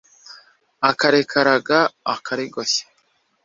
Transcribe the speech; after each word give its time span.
Akarikaraga 0.89 1.79
akarigoshya 2.13 2.85